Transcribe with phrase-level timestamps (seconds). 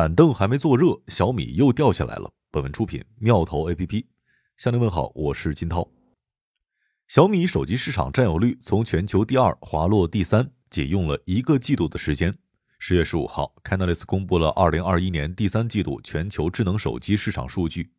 [0.00, 2.32] 板凳还没坐热，小米又掉下来了。
[2.50, 4.06] 本文出品妙投 APP。
[4.56, 5.86] 向您问好，我是金涛。
[7.06, 12.34] 小米手机市场占有率从全球第二滑落第三，仅用了一个季度的时间。
[12.78, 17.92] 十月十五号，Canalys 公布了二零二一年第三季度全球智能手机市场数据。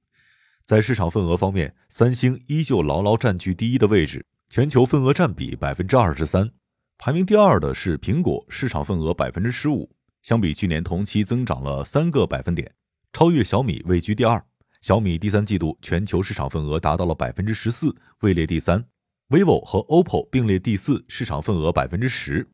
[0.65, 6.49] 在市场份额方面，三星依旧牢牢占据第一的位置，全球份额占比百分之二十三。
[6.97, 9.87] 排名第二的是苹果，市场份额百分之十五。
[10.23, 12.71] 相比去年同期增长了三个百分点，
[13.11, 14.43] 超越小米位居第二。
[14.81, 18.83] 小米第三季度全球市场份额达到了百分之十四，位列第三。
[19.29, 22.49] vivo 和 OPPO 并列第四，市场份额百分之十。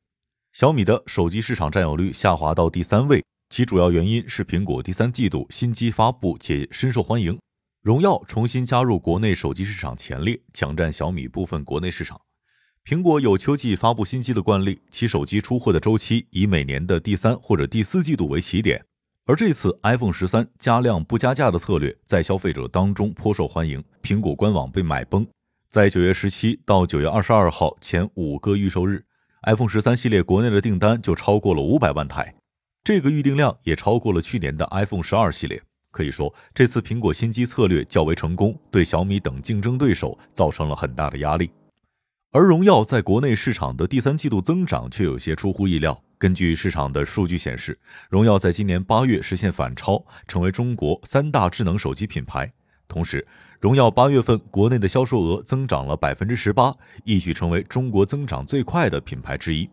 [0.53, 7.39] 小米的手机市场占有率下滑到第三位，其主要原因是苹果第三季度新机发布且深受欢迎，
[7.81, 12.19] 荣耀重新加入国内手机市场前列，抢占小米部分国内市场。
[12.87, 18.81] 苹果有秋季发布新机的惯例，其手机出货的周期以每年的第三或者第四季度为起点。
[19.25, 25.27] 而这次 iPhone 十三加量不加价的策略在消费者当中颇受欢迎，苹果官网被买崩。
[25.69, 29.03] 在九月十七到九月二十二号前五个预售日
[29.45, 32.33] ，iPhone 十三系列国内的订单就超过了五百万台，
[32.85, 35.61] 这个预订量也超过了去年的 iPhone 十二系列。
[35.91, 41.51] 可以说，这次苹果新机策略较为成功，对小米等竞争对手造成了很大的压力。
[42.31, 45.97] 而荣耀在国内市场的第三季度增长却有些出乎意料。
[46.17, 52.51] 根据市场的数据显示，荣耀在今年八月实现反超，成为中国三大智能手机品牌。
[52.87, 53.25] 同时，
[53.61, 56.73] 荣耀八月份国内的销售额增长了百分之十八，
[57.05, 59.69] 一举成为中国增长最快的品牌之一。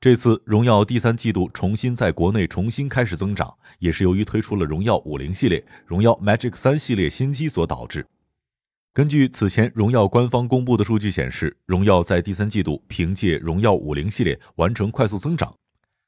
[0.00, 8.06] 这次荣耀第三季度重新在国内重新开始增长，也是由于推出了荣耀五零系列、荣耀 Magic 三系列新机所导致。
[8.98, 15.54] 根据此前荣耀官方公布的数据显示，荣耀在第三季度凭借荣耀五零系列完成快速增长。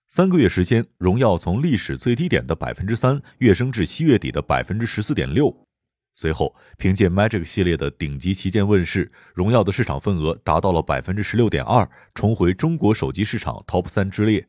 [0.08, 5.56] 三个月时间，荣耀从历史最低点的百分之三跃升至七月底的百分之十四点六。
[6.16, 14.48] 随后，凭借 Magic 系列的顶级旗舰问世，荣耀的市场份额达到了百分之十六点二，重回中国手机市场 Top 三之列。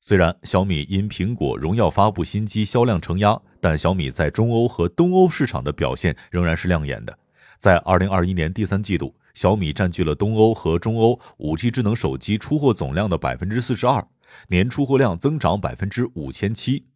[0.00, 7.18] 虽然小米因苹果、荣耀发布新机销量承压，但小米在中欧和东欧市场的表现仍然是亮眼的。
[7.58, 14.06] 在二零二一年第三季度，小米占据了东欧和中欧五 G 智能手机出货总量的百分之四十二，
[14.48, 16.86] 年出货量增长百分之五千七。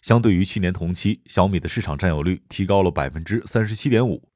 [0.00, 4.26] 相对于去年同期，小米的市场占有率提高了百分之三十七点五。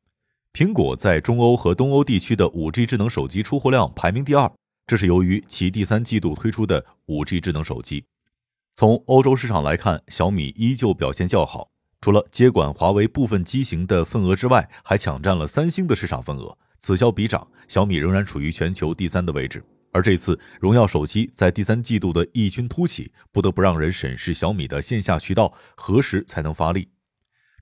[0.53, 4.53] 苹果在中欧和东欧地区的五 G 智能手机出货量排名第二，
[4.87, 8.05] 这是由于其第三季度推出的五 G 智能手机。
[8.75, 11.71] 从欧洲市场来看，小米依旧表现较好。
[12.01, 19.63] 除了接管华为部分机型的份额之外，还抢占了三星的市场份额，此消彼长，小米仍然处于全球第三的位置。
[19.93, 26.89] 而这次荣耀手机在第三季度的异军突起，不得不让人审视小米的线下渠道何时才能发力。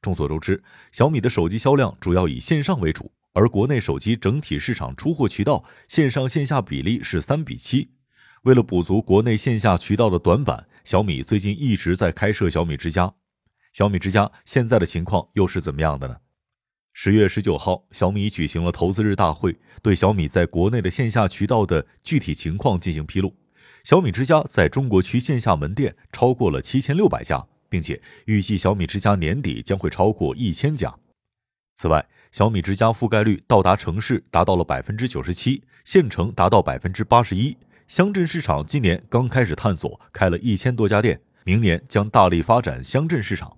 [0.00, 0.62] 众所周知，
[0.92, 7.90] 小米的手机销量主要以线上为主，而国内手机整体市场出货渠道线上线下比例是三比七。
[8.42, 13.12] 为了补足国内线下渠道的短板，小米最近一直在开设小米之家。
[13.78, 16.16] 小米之家现在的情况又是怎么样的呢？
[16.92, 23.36] 十月十九号，小米举行了投资日大会，对小米在国内的线下渠道的具体情况进行披露。
[23.84, 30.92] 小米之家在中国区线下门店超过了七千六百家，并且预计小米之家年底将会超过一千家。
[31.76, 37.56] 此外，小米之家覆盖率到达城市达到了百分之九十七，县城达到百分之八十一，
[37.86, 43.56] 乡镇市场今年刚开始探索，开了一千多家店，明年将大力发展乡镇市场。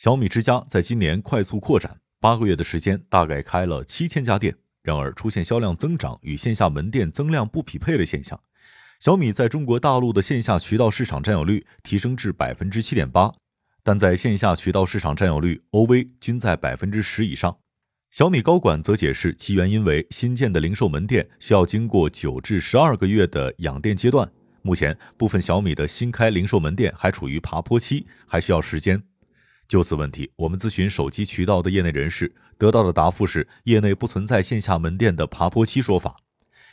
[0.00, 4.56] 小米之家在今年快速扩展，八个月的时间大概开了七千家店。
[4.82, 8.40] 然而，出现销量增长与线下门店增量不匹配的现象。
[8.98, 13.30] 小米在中国大陆的线下渠道市场占有率提升至百分之七点八，
[13.82, 17.58] 但在线下渠道市场占有率 OV 均在百分之十以上。
[18.10, 24.26] 小米高管则解释，其原因为新建的零售门店需要经过九至十二个月的养店阶段，
[24.62, 29.02] 目前部分小米的新开零售门店还处于爬坡期，还需要时间。
[29.70, 36.16] 就此问题，我们咨询手机渠道的业内人士，得到的答复是，业内不存在线下门店的爬坡期说法。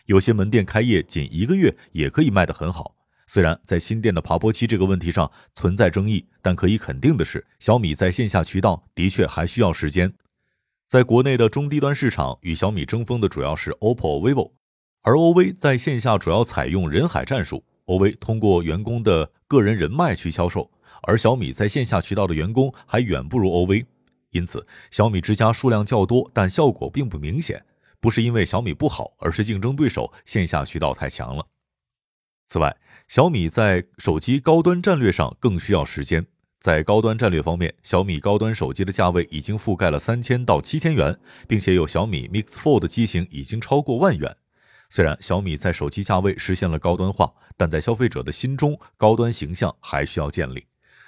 [0.08, 2.96] 有些门店开业仅一个月也可以卖得很好。
[3.28, 10.12] 虽然在新店的爬坡期这个问题上存在争议，但可以肯定的是，小米在线下渠道的确还需要时间。
[10.88, 14.54] 在国内的中低端市场，与小米争锋的主要是 OPPO、vivo，
[15.04, 20.72] 而 OV 在线下主要采用人海战术，OV 通过员工的个人人脉去销售。
[21.04, 23.86] 而小米在线下渠道的员工还远不如 OV，
[24.32, 27.64] 因此小米之家数量较多，但效果并不明显。
[28.00, 31.46] 不是因为小米不好，而是竞争对手线下渠道太强了。
[32.48, 32.78] 此外，
[33.08, 36.26] 小米在手机高端战略上更需要时间。
[36.60, 44.36] 在高端战略方面，小米高端手机的价位已经覆盖了三千到七千元，并且有小米 Mix Fold 机型已经超过万元。
[44.90, 50.66] 虽然小米在手机价位实现了高端化，但在消费者的心中，高端形象还需要建立。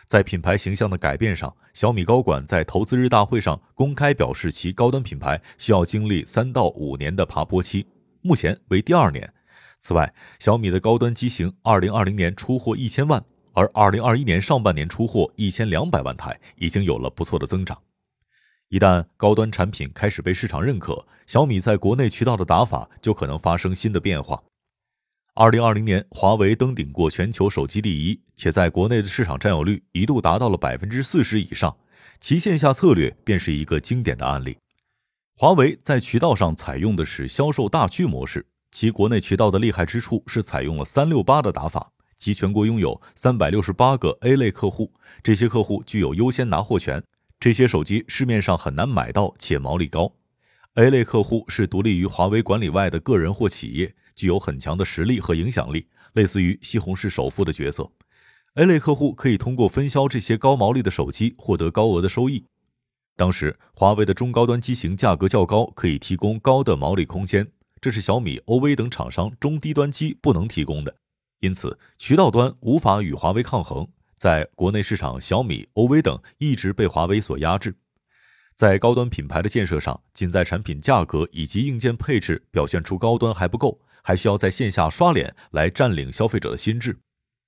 [0.10, 7.86] 在品牌形象的改变上，小米高管在投资日大会上公开表示，其高端品牌需要经历三到五年的爬坡期，
[8.22, 9.32] 目前为第二年。
[9.80, 13.24] 此外，小米的高端机型二零二零年出货一千万。
[13.54, 17.78] 而二零二一年上半年出货一千两百万台，已经有了不错的增长。
[18.70, 24.42] 一旦高端产品开始被市场认可，小米在国内渠道的打法就可能发生新的变化。
[25.39, 31.77] 二零二零年，华为登顶过全球手机第一，且在国内的市场占有率一度达到了百分之四十以上，
[32.19, 34.57] 其线下策略便是一个经典的案例。
[35.38, 41.89] 华为在渠道上采用的是销售大区模式，其国内渠道的厉害之处是采用了三六八的打法。
[42.18, 44.91] 即全国拥有三百六十八个 A 类客户，
[45.24, 47.01] 这些客户具有优先拿货权。
[47.39, 50.12] 这些手机市面上很难买到，且毛利高。
[50.74, 57.89] A 类客户是独立于华为管理外的个人或企业，具有很强的实力和影响力，类似于西红柿首富的角色。
[58.56, 62.44] A 类客户可以通过分销这些高毛利的手机获得高额的收益。
[63.16, 67.50] 当时华为的中高端机型价格较高，可以提供高的毛利空间，
[67.80, 70.94] 这是小米、OV 等厂商中低端机不能提供的。
[71.39, 73.88] 因此，渠道端无法与华为抗衡，
[74.18, 77.74] 在国内市场，小米、OV 等一直被华为所压制。
[78.60, 87.00] 在高端品牌的建设上，仅在产品价格以及硬件配置表现出高端还不够，还需要在线下刷脸来占领消费者的心智。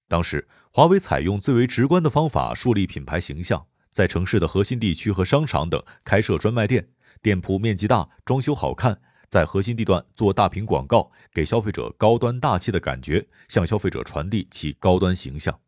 [0.08, 6.88] 当时，华为采用最为直观的方法树立品牌形象，在城市的核心地区和商场等开设专卖店，
[7.22, 8.98] 店铺面积大，装修好看。
[9.28, 15.60] 在核心地段做大屏广告，给消费者高端大气的感觉，向消费者传递其高端形象。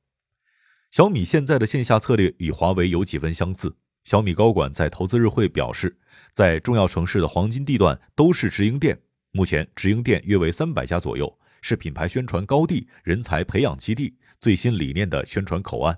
[0.89, 3.75] 小米现在的线下策略与华为有几分相似。
[4.03, 5.97] 小米高管在投资日会表示，
[6.33, 8.99] 在重要城市的黄金地段都是直营店，
[9.31, 15.97] 目前直营店约为三百家左右，是品牌宣传高地、人才培养基地、最新理念的宣传口岸。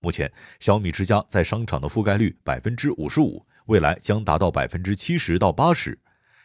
[0.00, 5.98] 目前，小米之家在商场的覆盖率百分之五十五，未来将达到百分之七十到八十。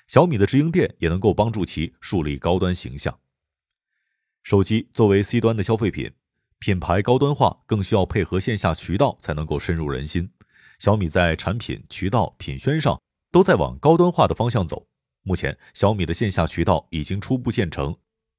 [0.07, 3.17] 小米的直营店也能够帮助其树立高端形象。
[4.43, 6.11] 手机作为 C 端的消费品，
[6.59, 10.29] 品牌高端化更需要配合线下渠道才能够深入人心。
[10.79, 12.99] 小米在产品、渠道、品宣上
[13.31, 14.85] 都在往高端化的方向走。
[15.23, 17.95] 目前，小米的线下渠道已经初步建成，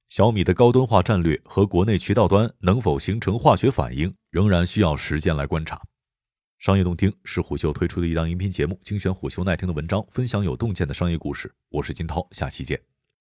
[0.08, 5.80] 小米的高端化战略和国内渠道端能否形成化学反应，仍然需要时间来观察。
[6.58, 11.52] 商业洞听是虎嗅推出的一档音频节目，精选虎嗅耐听的文章，分享有洞见的商业故事。
[11.68, 12.97] 我是金涛，下期见。